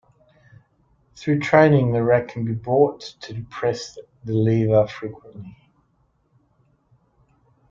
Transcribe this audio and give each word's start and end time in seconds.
Through 1.15 1.41
training 1.41 1.91
the 1.91 2.01
rat 2.01 2.29
can 2.29 2.43
be 2.43 2.55
brought 2.55 3.01
to 3.19 3.35
depress 3.35 3.99
the 4.25 4.33
lever 4.33 4.87
frequently. 4.87 5.55